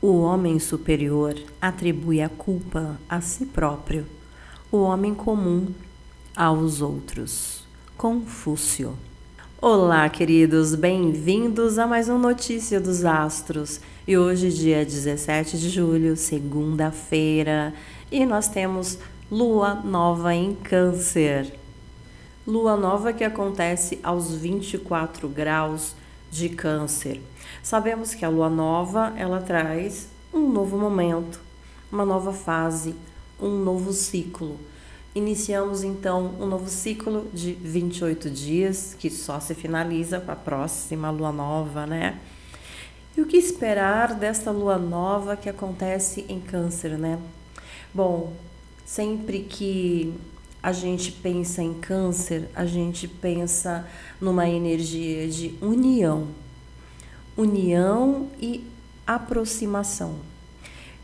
[0.00, 4.06] O homem superior atribui a culpa a si próprio,
[4.70, 5.74] o homem comum
[6.36, 7.64] aos outros.
[7.96, 8.96] Confúcio.
[9.60, 13.80] Olá, queridos, bem-vindos a mais um Notícia dos Astros.
[14.06, 17.74] E hoje, dia 17 de julho, segunda-feira,
[18.08, 21.58] e nós temos lua nova em Câncer.
[22.46, 25.96] Lua nova que acontece aos 24 graus
[26.30, 27.20] de Câncer.
[27.62, 31.40] Sabemos que a lua nova, ela traz um novo momento,
[31.90, 32.94] uma nova fase,
[33.40, 34.58] um novo ciclo.
[35.14, 41.10] Iniciamos então um novo ciclo de 28 dias, que só se finaliza com a próxima
[41.10, 42.18] lua nova, né?
[43.16, 47.18] E o que esperar desta lua nova que acontece em Câncer, né?
[47.92, 48.32] Bom,
[48.84, 50.14] sempre que
[50.62, 53.88] a gente pensa em Câncer, a gente pensa
[54.20, 56.28] numa energia de união,
[57.36, 58.64] união e
[59.06, 60.16] aproximação.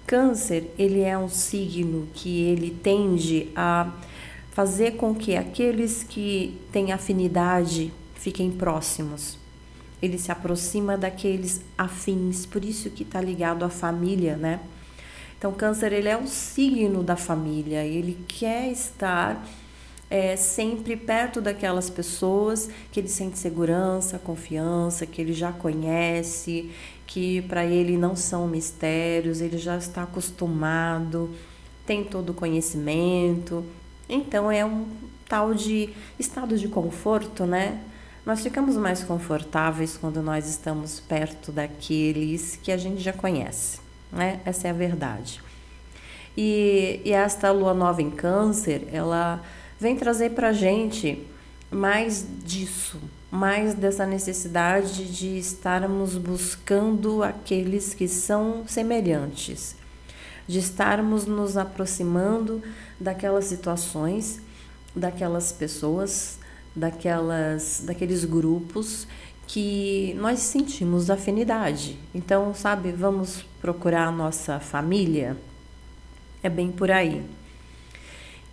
[0.06, 3.90] Câncer, ele é um signo que ele tende a
[4.50, 9.38] fazer com que aqueles que têm afinidade fiquem próximos.
[10.02, 14.60] Ele se aproxima daqueles afins, por isso que está ligado à família, né?
[15.38, 19.44] Então, câncer, ele é um signo da família, ele quer estar
[20.10, 26.70] é, sempre perto daquelas pessoas que ele sente segurança, confiança, que ele já conhece,
[27.06, 31.30] que para ele não são mistérios, ele já está acostumado,
[31.86, 33.64] tem todo o conhecimento.
[34.08, 34.86] Então é um
[35.28, 37.80] tal de estado de conforto, né?
[38.24, 43.80] Nós ficamos mais confortáveis quando nós estamos perto daqueles que a gente já conhece,
[44.14, 44.40] né?
[44.44, 45.42] Essa é a verdade.
[46.36, 49.42] E, e esta lua nova em Câncer, ela
[49.78, 51.26] vem trazer para gente
[51.70, 59.76] mais disso, mais dessa necessidade de estarmos buscando aqueles que são semelhantes,
[60.46, 62.62] de estarmos nos aproximando
[62.98, 64.40] daquelas situações,
[64.94, 66.38] daquelas pessoas,
[66.74, 69.06] daquelas, daqueles grupos
[69.46, 71.98] que nós sentimos afinidade.
[72.14, 75.36] Então, sabe, vamos procurar a nossa família?
[76.42, 77.22] É bem por aí.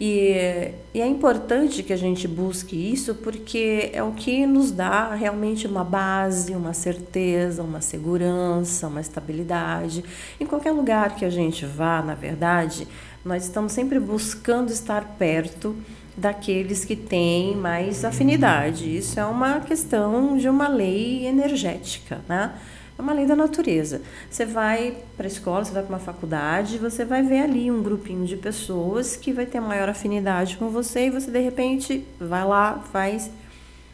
[0.04, 5.14] E, e, é importante que a gente busque isso porque é o que nos dá
[5.14, 10.04] realmente uma base, uma certeza, uma segurança, uma estabilidade.
[10.40, 12.88] Em qualquer lugar que a gente vá, na verdade,
[13.24, 15.76] nós estamos sempre buscando estar perto
[16.16, 18.98] daqueles que têm mais afinidade.
[18.98, 22.54] Isso é uma questão de uma lei energética, né?
[22.98, 24.02] É uma lei da natureza.
[24.30, 27.82] Você vai para a escola, você vai para uma faculdade, você vai ver ali um
[27.82, 32.46] grupinho de pessoas que vai ter maior afinidade com você e você de repente vai
[32.46, 33.32] lá, faz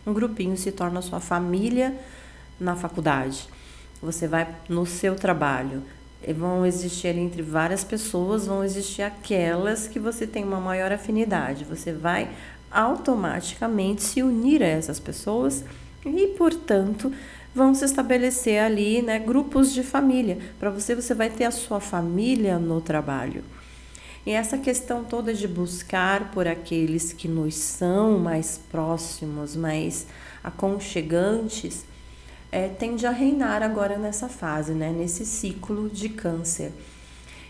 [0.05, 1.95] um grupinho, se torna sua família
[2.59, 3.47] na faculdade.
[4.01, 5.83] Você vai no seu trabalho.
[6.35, 11.63] Vão existir entre várias pessoas, vão existir aquelas que você tem uma maior afinidade.
[11.63, 12.29] Você vai
[12.71, 15.63] automaticamente se unir a essas pessoas
[16.05, 17.11] e, portanto,
[17.53, 20.37] vão se estabelecer ali né, grupos de família.
[20.59, 23.43] Para você, você vai ter a sua família no trabalho.
[24.25, 30.05] E essa questão toda de buscar por aqueles que nos são mais próximos, mais
[30.43, 31.85] aconchegantes,
[32.51, 36.71] é, tende a reinar agora nessa fase, né, nesse ciclo de câncer.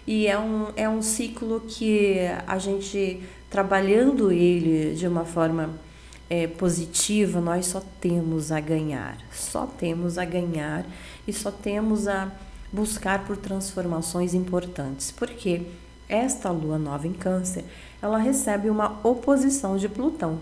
[0.06, 5.72] E é um, é um ciclo que a gente, trabalhando ele de uma forma
[6.30, 10.86] é, positiva, nós só temos a ganhar, só temos a ganhar
[11.28, 12.32] e só temos a
[12.72, 15.64] buscar por transformações importantes, porque
[16.08, 17.66] esta lua nova em Câncer
[18.02, 20.40] ela recebe uma oposição de Plutão.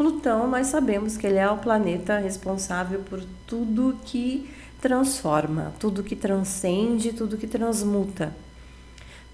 [0.00, 4.48] Plutão, nós sabemos que ele é o planeta responsável por tudo que
[4.80, 8.34] transforma, tudo que transcende, tudo que transmuta.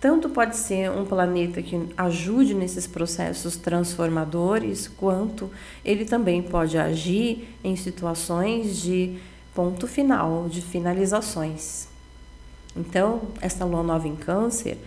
[0.01, 5.49] Tanto pode ser um planeta que ajude nesses processos transformadores, quanto
[5.85, 9.19] ele também pode agir em situações de
[9.55, 11.87] ponto final, de finalizações.
[12.75, 14.79] Então, essa lua nova em Câncer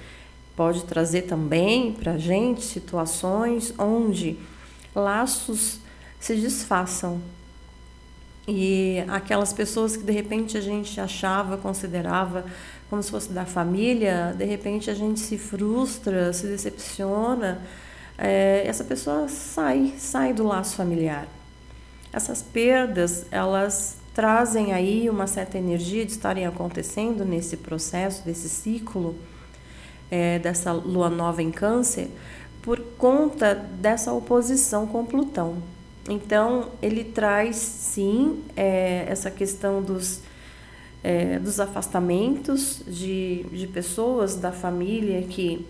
[0.57, 4.37] pode trazer também para a gente situações onde
[4.95, 5.79] laços
[6.19, 7.21] se desfaçam,
[8.51, 12.43] e aquelas pessoas que de repente a gente achava, considerava
[12.89, 17.61] como se fosse da família, de repente a gente se frustra, se decepciona,
[18.17, 21.27] é, essa pessoa sai, sai do laço familiar.
[22.11, 29.15] Essas perdas, elas trazem aí uma certa energia de estarem acontecendo nesse processo, desse ciclo,
[30.09, 32.09] é, dessa lua nova em Câncer,
[32.69, 35.57] por conta dessa oposição com Plutão.
[36.07, 40.21] Então, ele traz sim é, essa questão dos
[41.03, 45.65] é, dos afastamentos de, de pessoas da família que,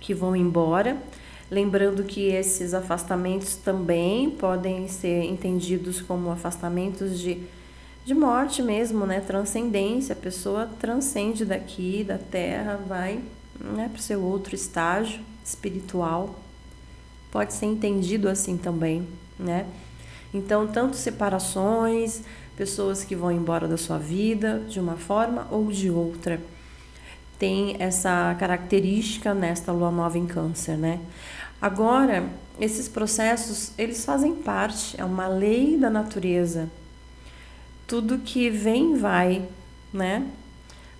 [0.00, 0.96] que vão embora.
[1.48, 7.42] Lembrando que esses afastamentos também podem ser entendidos como afastamentos de,
[8.04, 9.20] de morte mesmo, né?
[9.20, 10.14] Transcendência.
[10.14, 13.20] A pessoa transcende daqui, da terra, vai
[13.60, 16.34] né, para o seu outro estágio espiritual.
[17.30, 19.06] Pode ser entendido assim também,
[19.38, 19.66] né?
[20.32, 22.22] Então, tanto separações,
[22.56, 26.40] pessoas que vão embora da sua vida de uma forma ou de outra.
[27.38, 31.00] Tem essa característica nesta lua nova em câncer, né?
[31.60, 32.28] Agora,
[32.60, 36.68] esses processos, eles fazem parte, é uma lei da natureza.
[37.86, 39.42] Tudo que vem vai,
[39.92, 40.26] né?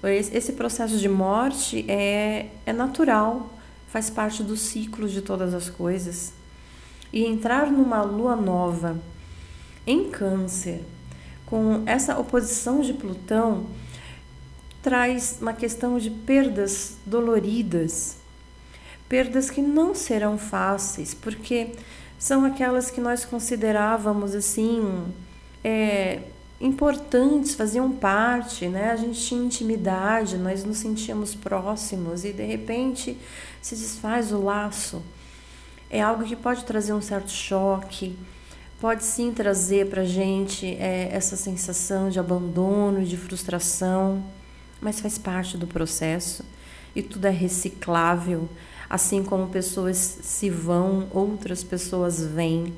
[0.03, 3.51] Esse processo de morte é, é natural,
[3.95, 6.33] faz parte do ciclo de todas as coisas.
[7.13, 8.99] E entrar numa lua nova
[9.87, 10.83] em Câncer,
[11.47, 13.67] com essa oposição de Plutão,
[14.83, 18.17] traz uma questão de perdas doloridas,
[19.09, 21.71] perdas que não serão fáceis, porque
[22.19, 25.05] são aquelas que nós considerávamos assim
[25.63, 26.21] é,
[26.65, 28.91] importantes, faziam parte, né?
[28.91, 33.19] A gente tinha intimidade, nós nos sentíamos próximos e de repente
[33.61, 35.03] se desfaz o laço.
[35.91, 38.17] É algo que pode trazer um certo choque,
[38.81, 44.25] pode sim trazer para a gente é, essa sensação de abandono, de frustração,
[44.81, 46.43] mas faz parte do processo
[46.97, 48.49] e tudo é reciclável.
[48.89, 52.73] Assim como pessoas se vão, outras pessoas vêm.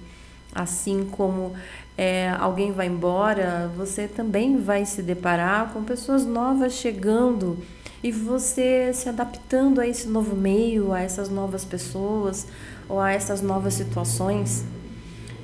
[0.52, 1.54] Assim como
[1.96, 7.58] é, alguém vai embora, você também vai se deparar com pessoas novas chegando
[8.02, 12.46] e você se adaptando a esse novo meio, a essas novas pessoas
[12.88, 14.64] ou a essas novas situações.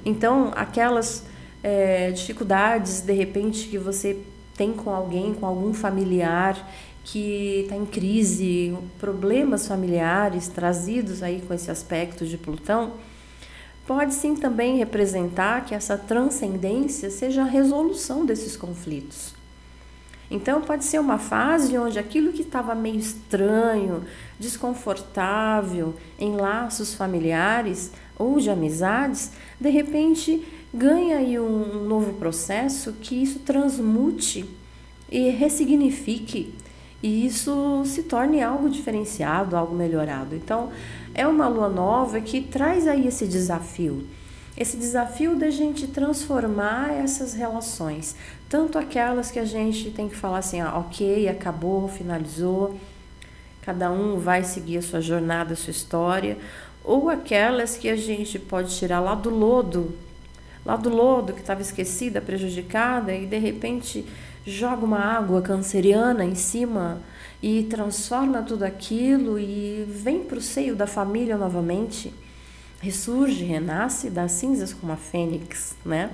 [0.04, 1.24] Então, aquelas
[1.62, 4.18] é, dificuldades de repente que você
[4.56, 6.70] tem com alguém, com algum familiar
[7.04, 12.92] que está em crise, problemas familiares trazidos aí com esse aspecto de Plutão,
[13.92, 19.34] pode sim também representar que essa transcendência seja a resolução desses conflitos.
[20.30, 24.02] Então, pode ser uma fase onde aquilo que estava meio estranho,
[24.40, 30.42] desconfortável em laços familiares ou de amizades, de repente
[30.72, 34.48] ganha aí um novo processo que isso transmute
[35.10, 36.54] e ressignifique
[37.02, 40.34] e isso se torne algo diferenciado, algo melhorado.
[40.34, 40.70] Então,
[41.14, 44.06] é uma lua nova que traz aí esse desafio.
[44.56, 48.14] Esse desafio da gente transformar essas relações,
[48.48, 52.78] tanto aquelas que a gente tem que falar assim, ah, ok, acabou, finalizou,
[53.62, 56.36] cada um vai seguir a sua jornada, a sua história,
[56.84, 59.96] ou aquelas que a gente pode tirar lá do lodo,
[60.66, 64.04] lá do lodo que estava esquecida, prejudicada, e de repente
[64.44, 67.00] joga uma água canceriana em cima
[67.42, 72.14] e transforma tudo aquilo e vem para o seio da família novamente,
[72.80, 76.10] ressurge, renasce das cinzas como a fênix, né?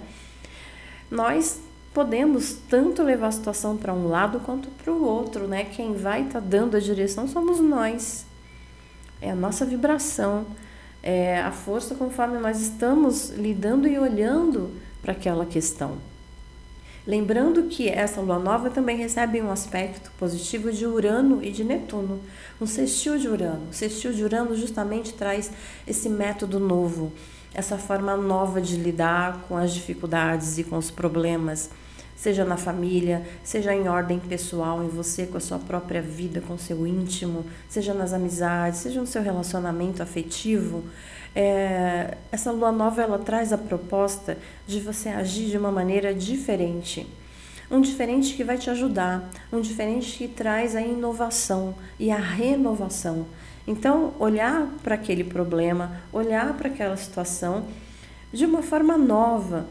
[1.10, 1.60] Nós
[1.92, 5.64] podemos tanto levar a situação para um lado quanto para o outro, né?
[5.64, 8.25] Quem vai estar tá dando a direção somos nós.
[9.20, 10.46] É a nossa vibração,
[11.02, 14.70] é a força conforme nós estamos lidando e olhando
[15.02, 15.98] para aquela questão.
[17.08, 22.20] Lembrando que essa lua nova também recebe um aspecto positivo de Urano e de Netuno,
[22.60, 23.68] um sextil de Urano.
[23.71, 25.50] O sextil de Urano justamente traz
[25.87, 27.11] esse método novo,
[27.54, 31.71] essa forma nova de lidar com as dificuldades e com os problemas,
[32.14, 36.52] seja na família, seja em ordem pessoal, em você, com a sua própria vida, com
[36.52, 40.85] o seu íntimo, seja nas amizades, seja no seu relacionamento afetivo.
[41.35, 47.06] É, essa lua nova ela traz a proposta de você agir de uma maneira diferente.
[47.70, 53.26] Um diferente que vai te ajudar, um diferente que traz a inovação e a renovação.
[53.66, 57.66] Então, olhar para aquele problema, olhar para aquela situação
[58.32, 59.66] de uma forma nova,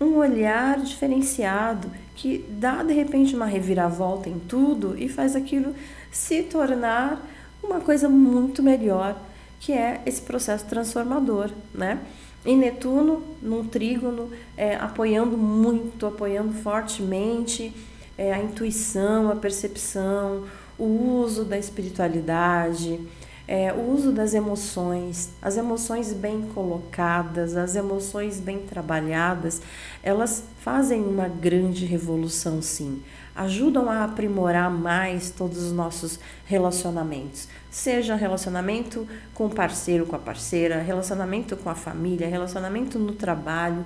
[0.00, 5.74] um olhar diferenciado que dá de repente uma reviravolta em tudo e faz aquilo
[6.10, 7.22] se tornar
[7.62, 9.16] uma coisa muito melhor
[9.62, 12.00] que é esse processo transformador, né?
[12.44, 17.72] E Netuno, num trígono, é, apoiando muito, apoiando fortemente
[18.18, 20.44] é, a intuição, a percepção,
[20.76, 23.00] o uso da espiritualidade,
[23.46, 29.60] é, o uso das emoções, as emoções bem colocadas, as emoções bem trabalhadas,
[30.02, 33.02] elas fazem uma grande revolução, sim.
[33.34, 40.18] Ajudam a aprimorar mais todos os nossos relacionamentos seja relacionamento com o parceiro, com a
[40.18, 43.84] parceira, relacionamento com a família, relacionamento no trabalho.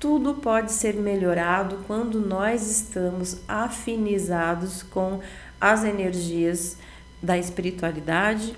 [0.00, 5.20] tudo pode ser melhorado quando nós estamos afinizados com
[5.58, 6.76] as energias
[7.24, 8.54] da espiritualidade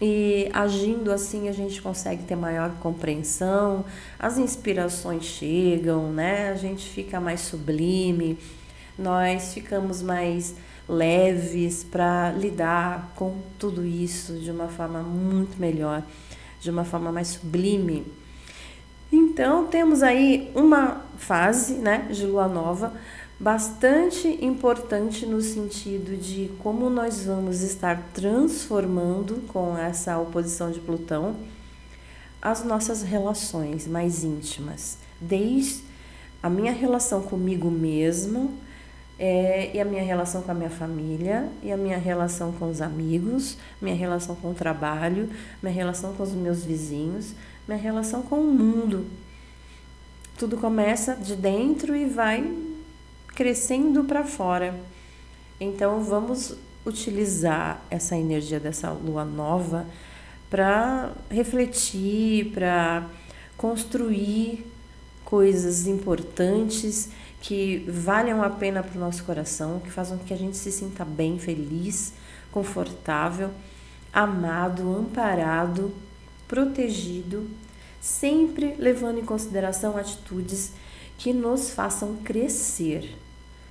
[0.00, 3.84] e agindo assim a gente consegue ter maior compreensão,
[4.18, 6.50] as inspirações chegam, né?
[6.50, 8.38] A gente fica mais sublime,
[8.98, 10.54] nós ficamos mais
[10.88, 16.02] leves para lidar com tudo isso de uma forma muito melhor,
[16.60, 18.04] de uma forma mais sublime.
[19.10, 22.92] Então, temos aí uma fase né, de lua nova
[23.38, 31.36] bastante importante no sentido de como nós vamos estar transformando com essa oposição de Plutão
[32.40, 35.82] as nossas relações mais íntimas, desde
[36.42, 38.50] a minha relação comigo mesma
[39.18, 42.82] é, e a minha relação com a minha família e a minha relação com os
[42.82, 45.30] amigos, minha relação com o trabalho,
[45.62, 47.32] minha relação com os meus vizinhos,
[47.66, 49.06] minha relação com o mundo.
[50.36, 52.44] Tudo começa de dentro e vai
[53.34, 54.74] crescendo para fora.
[55.60, 59.86] Então vamos utilizar essa energia dessa lua nova
[60.50, 63.08] para refletir, para
[63.56, 64.66] construir
[65.24, 67.08] coisas importantes
[67.40, 71.04] que valham a pena para o nosso coração, que façam que a gente se sinta
[71.04, 72.12] bem, feliz,
[72.52, 73.50] confortável,
[74.12, 75.92] amado, amparado,
[76.46, 77.48] protegido
[78.04, 80.72] sempre levando em consideração atitudes
[81.18, 83.16] que nos façam crescer,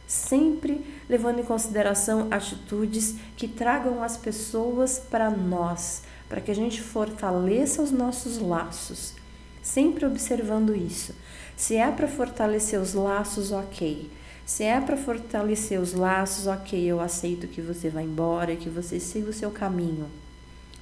[0.07, 6.81] sempre levando em consideração atitudes que tragam as pessoas para nós, para que a gente
[6.81, 9.13] fortaleça os nossos laços,
[9.61, 11.13] sempre observando isso.
[11.55, 14.09] Se é para fortalecer os laços, ok.
[14.45, 18.99] Se é para fortalecer os laços, ok, eu aceito que você vá embora, que você
[18.99, 20.07] siga o seu caminho.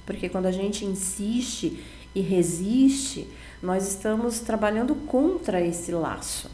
[0.04, 1.78] Porque quando a gente insiste
[2.14, 3.28] e resiste,
[3.62, 6.50] nós estamos trabalhando contra esse laço.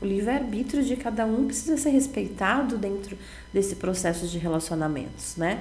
[0.00, 3.16] O livre-arbítrio de cada um precisa ser respeitado dentro
[3.52, 5.60] desse processo de relacionamentos, né?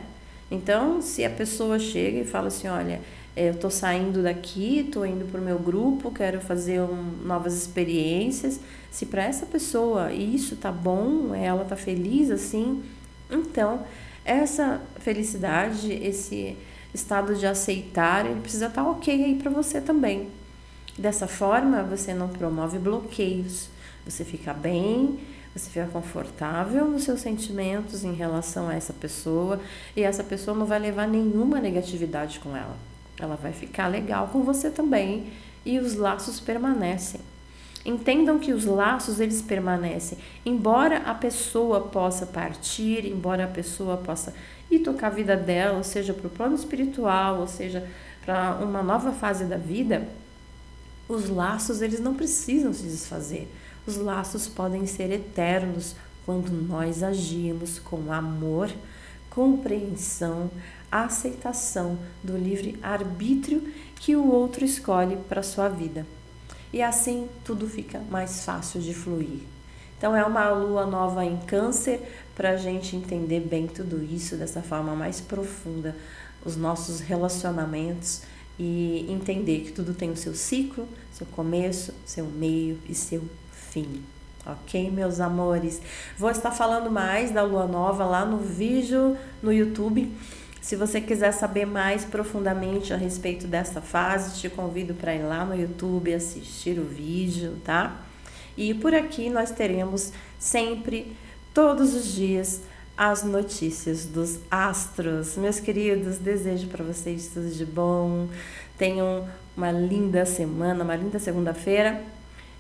[0.51, 2.99] Então, se a pessoa chega e fala assim: olha,
[3.35, 8.59] eu estou saindo daqui, estou indo para o meu grupo, quero fazer um, novas experiências.
[8.91, 12.83] Se para essa pessoa isso tá bom, ela tá feliz assim,
[13.31, 13.83] então
[14.25, 16.55] essa felicidade, esse
[16.93, 20.27] estado de aceitar, ele precisa estar tá ok aí para você também.
[20.97, 23.69] Dessa forma, você não promove bloqueios,
[24.05, 25.19] você fica bem,
[25.55, 29.59] você fica confortável nos seus sentimentos em relação a essa pessoa
[29.95, 32.75] e essa pessoa não vai levar nenhuma negatividade com ela.
[33.19, 35.31] Ela vai ficar legal com você também
[35.65, 37.21] e os laços permanecem.
[37.85, 44.33] Entendam que os laços eles permanecem, embora a pessoa possa partir, embora a pessoa possa
[44.71, 47.85] ir tocar a vida dela, ou seja, para o plano espiritual, ou seja,
[48.25, 50.07] para uma nova fase da vida,
[51.07, 53.47] os laços eles não precisam se desfazer.
[53.85, 55.95] Os laços podem ser eternos
[56.25, 58.71] quando nós agimos com amor,
[59.29, 60.49] compreensão,
[60.91, 66.05] aceitação do livre arbítrio que o outro escolhe para sua vida
[66.73, 69.43] e assim tudo fica mais fácil de fluir.
[69.97, 72.01] Então é uma lua nova em Câncer
[72.35, 75.95] para a gente entender bem tudo isso dessa forma mais profunda,
[76.43, 78.23] os nossos relacionamentos
[78.59, 84.03] e entender que tudo tem o seu ciclo, seu começo, seu meio e seu fim.
[84.45, 85.81] Ok, meus amores?
[86.17, 90.11] Vou estar falando mais da lua nova lá no vídeo no YouTube.
[90.61, 95.45] Se você quiser saber mais profundamente a respeito dessa fase, te convido para ir lá
[95.45, 98.01] no YouTube assistir o vídeo, tá?
[98.55, 101.15] E por aqui nós teremos sempre,
[101.53, 102.61] todos os dias,
[102.97, 105.35] as notícias dos astros.
[105.35, 108.27] Meus queridos, desejo para vocês tudo de bom.
[108.77, 112.01] Tenham uma linda semana, uma linda segunda-feira.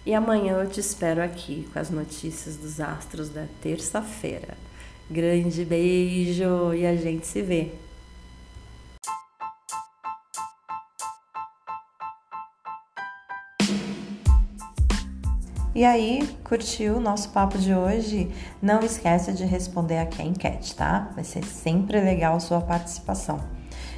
[0.05, 4.57] E amanhã eu te espero aqui com as notícias dos astros da terça-feira.
[5.09, 7.71] Grande beijo e a gente se vê.
[15.75, 18.31] E aí, curtiu o nosso papo de hoje?
[18.61, 21.09] Não esqueça de responder aqui a enquete, tá?
[21.15, 23.39] Vai ser sempre legal a sua participação.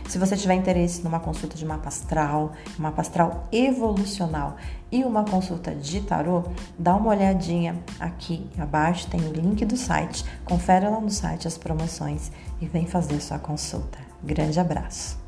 [0.08, 4.56] Se você tiver interesse numa consulta de mapa astral, mapa astral evolucional
[4.90, 6.44] e uma consulta de tarô,
[6.80, 10.24] dá uma olhadinha aqui abaixo, tem o link do site.
[10.46, 13.98] Confere lá no site as promoções e vem fazer sua consulta.
[14.24, 15.25] Grande abraço!